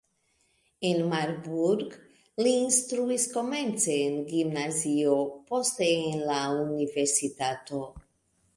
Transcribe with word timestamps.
En 0.91 1.01
Marburg 1.09 1.93
li 2.45 2.53
instruis 2.61 3.27
komence 3.35 3.99
en 4.07 4.17
gimnazio, 4.31 5.15
poste 5.53 5.93
en 6.01 6.27
la 6.33 6.41
universitato. 6.65 7.87